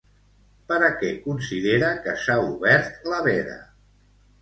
[0.71, 3.63] Per a què considera que s'ha obert la veda?